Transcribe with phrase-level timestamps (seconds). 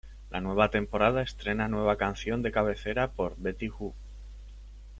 [0.31, 3.93] La nueva temporada estrena nueva canción de cabecera por Betty Who.